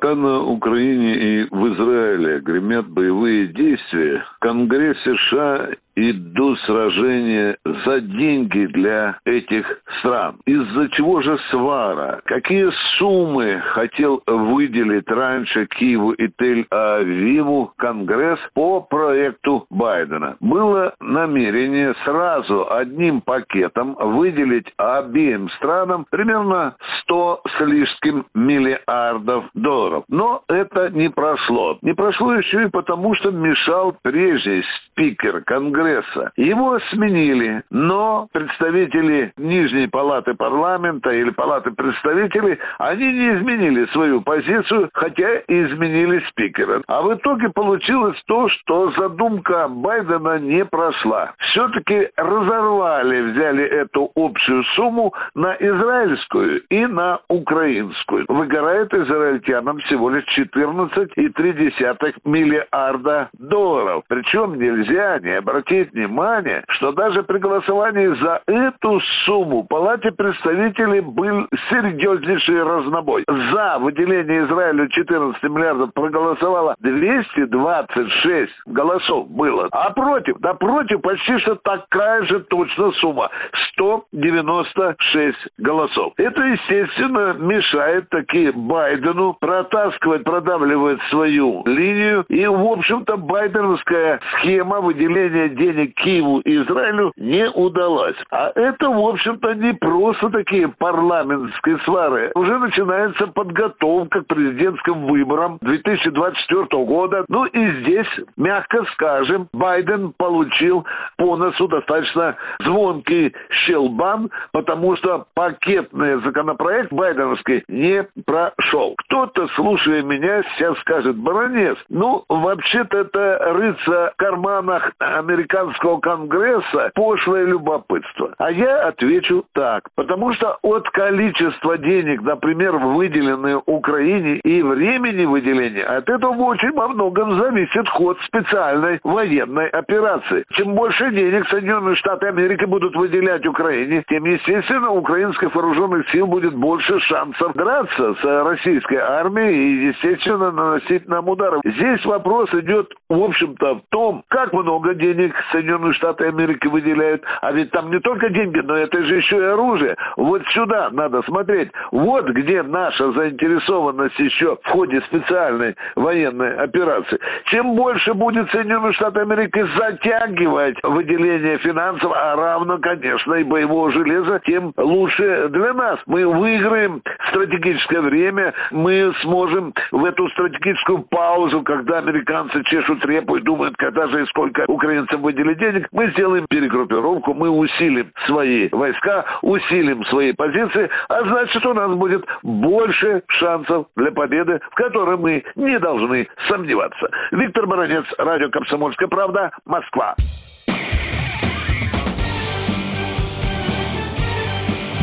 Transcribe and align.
Пока 0.00 0.14
на 0.14 0.44
Украине 0.44 1.16
и 1.16 1.48
в 1.50 1.74
Израиле 1.74 2.38
гремят 2.38 2.86
боевые 2.88 3.48
действия, 3.48 4.24
Конгресс 4.40 4.96
США 5.02 5.70
идут 5.98 6.60
сражения 6.60 7.56
за 7.64 8.00
деньги 8.00 8.66
для 8.66 9.18
этих 9.24 9.66
стран. 9.98 10.36
Из-за 10.46 10.88
чего 10.90 11.20
же 11.22 11.38
свара? 11.50 12.20
Какие 12.24 12.70
суммы 12.98 13.60
хотел 13.72 14.22
выделить 14.26 15.10
раньше 15.10 15.66
Киеву 15.66 16.12
и 16.12 16.28
Тель-Авиву 16.28 17.70
Конгресс 17.76 18.38
по 18.54 18.80
проекту 18.80 19.66
Байдена? 19.70 20.36
Было 20.40 20.94
намерение 21.00 21.94
сразу 22.04 22.70
одним 22.70 23.20
пакетом 23.20 23.96
выделить 23.98 24.72
обеим 24.76 25.50
странам 25.50 26.06
примерно 26.10 26.76
100 27.02 27.42
с 27.58 27.64
лишним 27.64 28.26
миллиардов 28.34 29.46
долларов. 29.54 30.04
Но 30.08 30.42
это 30.48 30.90
не 30.90 31.08
прошло. 31.08 31.78
Не 31.82 31.94
прошло 31.94 32.34
еще 32.34 32.64
и 32.64 32.70
потому, 32.70 33.14
что 33.16 33.30
мешал 33.30 33.96
прежний 34.02 34.62
спикер 34.92 35.42
Конгресса 35.42 35.87
Конгресса. 35.88 36.32
Его 36.36 36.78
сменили, 36.90 37.62
но 37.70 38.28
представители 38.32 39.32
Нижней 39.36 39.88
Палаты 39.88 40.34
парламента 40.34 41.10
или 41.10 41.30
Палаты 41.30 41.70
представителей, 41.70 42.58
они 42.78 43.06
не 43.06 43.38
изменили 43.38 43.86
свою 43.86 44.20
позицию, 44.20 44.90
хотя 44.92 45.38
и 45.38 45.66
изменили 45.66 46.22
спикера. 46.28 46.82
А 46.86 47.02
в 47.02 47.14
итоге 47.14 47.48
получилось 47.48 48.20
то, 48.26 48.48
что 48.48 48.90
задумка 48.92 49.68
Байдена 49.68 50.38
не 50.38 50.64
прошла. 50.64 51.32
Все-таки 51.38 52.10
разорвали, 52.16 53.32
взяли 53.32 53.64
эту 53.64 54.10
общую 54.14 54.64
сумму 54.76 55.14
на 55.34 55.54
израильскую 55.54 56.62
и 56.68 56.86
на 56.86 57.20
украинскую. 57.28 58.24
Выгорает 58.28 58.92
израильтянам 58.92 59.78
всего 59.78 60.10
лишь 60.10 60.24
14,3 60.38 62.14
миллиарда 62.24 63.30
долларов. 63.38 64.04
Причем 64.08 64.58
нельзя 64.58 65.18
не 65.20 65.32
обратить 65.32 65.77
обратить 65.78 65.92
внимание, 65.92 66.64
что 66.68 66.92
даже 66.92 67.22
при 67.22 67.38
голосовании 67.38 68.08
за 68.20 68.40
эту 68.46 69.00
сумму 69.24 69.64
Палате 69.64 70.10
представителей 70.12 71.00
был 71.00 71.46
серьезнейший 71.70 72.62
разнобой. 72.62 73.24
За 73.52 73.78
выделение 73.78 74.46
Израилю 74.46 74.88
14 74.88 75.42
миллиардов 75.44 75.92
проголосовало 75.94 76.74
226 76.80 78.52
голосов 78.66 79.28
было. 79.28 79.68
А 79.72 79.90
против, 79.90 80.38
да 80.40 80.54
против 80.54 81.00
почти 81.02 81.38
что 81.38 81.56
такая 81.56 82.24
же 82.24 82.40
точно 82.40 82.92
сумма. 82.92 83.30
196 83.74 85.36
голосов. 85.58 86.12
Это, 86.16 86.42
естественно, 86.42 87.34
мешает 87.34 88.08
таки 88.08 88.50
Байдену 88.50 89.36
протаскивать, 89.38 90.24
продавливать 90.24 91.00
свою 91.10 91.62
линию. 91.66 92.24
И, 92.28 92.46
в 92.46 92.64
общем-то, 92.64 93.16
байденовская 93.16 94.20
схема 94.36 94.80
выделения 94.80 95.48
денег 95.48 95.67
денег 95.72 95.94
Киеву 95.94 96.40
и 96.40 96.62
Израилю 96.62 97.12
не 97.16 97.48
удалась. 97.50 98.16
А 98.30 98.52
это, 98.54 98.88
в 98.88 98.98
общем-то, 98.98 99.54
не 99.54 99.74
просто 99.74 100.30
такие 100.30 100.68
парламентские 100.68 101.78
свары. 101.84 102.30
Уже 102.34 102.58
начинается 102.58 103.26
подготовка 103.26 104.22
к 104.22 104.26
президентским 104.26 105.06
выборам 105.06 105.58
2024 105.60 106.84
года. 106.84 107.24
Ну 107.28 107.44
и 107.46 107.80
здесь, 107.80 108.08
мягко 108.36 108.84
скажем, 108.92 109.48
Байден 109.52 110.12
получил 110.16 110.86
по 111.16 111.36
носу 111.36 111.68
достаточно 111.68 112.36
звонкий 112.60 113.34
щелбан, 113.50 114.30
потому 114.52 114.96
что 114.96 115.26
пакетный 115.34 116.20
законопроект 116.22 116.92
байденовский 116.92 117.64
не 117.68 118.06
прошел. 118.24 118.94
Кто-то, 118.96 119.48
слушая 119.54 120.02
меня, 120.02 120.42
сейчас 120.54 120.78
скажет, 120.78 121.16
баронец, 121.16 121.76
ну, 121.88 122.24
вообще-то 122.28 122.98
это 122.98 123.38
рыться 123.52 124.12
в 124.14 124.16
карманах 124.16 124.92
американцев 124.98 125.47
американского 125.48 125.98
конгресса 126.00 126.90
пошлое 126.94 127.44
любопытство. 127.44 128.34
А 128.38 128.50
я 128.50 128.88
отвечу 128.88 129.44
так. 129.52 129.84
Потому 129.94 130.32
что 130.34 130.58
от 130.62 130.88
количества 130.90 131.78
денег, 131.78 132.22
например, 132.22 132.76
выделенные 132.76 133.60
Украине 133.66 134.36
и 134.44 134.62
времени 134.62 135.24
выделения, 135.24 135.84
от 135.84 136.08
этого 136.08 136.34
очень 136.34 136.72
во 136.72 136.88
многом 136.88 137.38
зависит 137.38 137.88
ход 137.88 138.18
специальной 138.26 139.00
военной 139.02 139.68
операции. 139.68 140.44
Чем 140.52 140.74
больше 140.74 141.10
денег 141.10 141.48
Соединенные 141.48 141.96
Штаты 141.96 142.28
Америки 142.28 142.64
будут 142.64 142.94
выделять 142.94 143.46
Украине, 143.46 144.04
тем, 144.08 144.24
естественно, 144.24 144.90
у 144.90 144.98
украинских 144.98 145.54
вооруженных 145.54 146.08
сил 146.10 146.26
будет 146.26 146.54
больше 146.54 146.98
шансов 147.00 147.54
драться 147.54 148.14
с 148.20 148.44
российской 148.44 148.96
армией 148.98 149.54
и, 149.54 149.86
естественно, 149.88 150.50
наносить 150.50 151.08
нам 151.08 151.28
удары. 151.28 151.60
Здесь 151.64 152.04
вопрос 152.04 152.52
идет, 152.54 152.92
в 153.08 153.22
общем-то, 153.22 153.76
в 153.76 153.82
том, 153.88 154.22
как 154.28 154.52
много 154.52 154.94
денег 154.94 155.34
Соединенные 155.50 155.94
Штаты 155.94 156.26
Америки 156.26 156.66
выделяют. 156.66 157.22
А 157.40 157.52
ведь 157.52 157.70
там 157.70 157.90
не 157.90 158.00
только 158.00 158.28
деньги, 158.28 158.58
но 158.58 158.76
это 158.76 159.02
же 159.04 159.16
еще 159.16 159.38
и 159.38 159.44
оружие. 159.44 159.96
Вот 160.16 160.42
сюда 160.48 160.90
надо 160.90 161.22
смотреть. 161.22 161.70
Вот 161.90 162.28
где 162.28 162.62
наша 162.62 163.12
заинтересованность 163.12 164.18
еще 164.18 164.58
в 164.62 164.68
ходе 164.68 165.00
специальной 165.02 165.74
военной 165.96 166.56
операции. 166.56 167.18
Чем 167.44 167.76
больше 167.76 168.12
будет 168.12 168.50
Соединенные 168.50 168.92
Штаты 168.92 169.20
Америки 169.20 169.64
затягивать 169.76 170.76
выделение 170.82 171.58
финансов, 171.58 172.12
а 172.14 172.36
равно, 172.36 172.78
конечно, 172.78 173.34
и 173.34 173.44
боевого 173.44 173.90
железа, 173.90 174.40
тем 174.44 174.72
лучше 174.76 175.48
для 175.48 175.72
нас. 175.72 175.98
Мы 176.06 176.26
выиграем 176.26 177.02
стратегическое 177.30 178.02
время, 178.02 178.52
мы 178.70 179.14
сможем 179.22 179.72
в 179.92 180.04
эту 180.04 180.28
стратегическую 180.30 180.98
паузу, 181.04 181.62
когда 181.62 181.98
американцы 181.98 182.62
чешут 182.64 182.97
репу 183.04 183.36
и 183.36 183.42
думают, 183.42 183.76
когда 183.76 184.08
же 184.08 184.22
и 184.22 184.26
сколько 184.26 184.64
украинцам 184.68 185.22
выделили 185.22 185.54
денег, 185.54 185.88
мы 185.92 186.10
сделаем 186.12 186.46
перегруппировку, 186.48 187.34
мы 187.34 187.48
усилим 187.50 188.12
свои 188.26 188.68
войска, 188.70 189.24
усилим 189.42 190.04
свои 190.06 190.32
позиции, 190.32 190.88
а 191.08 191.22
значит 191.22 191.64
у 191.64 191.74
нас 191.74 191.92
будет 191.94 192.24
больше 192.42 193.22
шансов 193.28 193.86
для 193.96 194.12
победы, 194.12 194.60
в 194.70 194.74
которой 194.74 195.16
мы 195.16 195.44
не 195.56 195.78
должны 195.78 196.28
сомневаться. 196.48 197.08
Виктор 197.32 197.66
Баранец, 197.66 198.04
радио 198.18 198.50
«Комсомольская 198.50 199.08
правда», 199.08 199.50
Москва. 199.64 200.14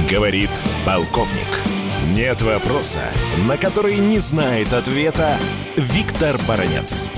Говорит 0.09 0.49
полковник. 0.85 1.75
Нет 2.15 2.41
вопроса, 2.43 3.01
на 3.49 3.57
который 3.57 3.97
не 3.97 4.19
знает 4.19 4.71
ответа 4.71 5.35
Виктор 5.75 6.35
Баранец. 6.47 7.09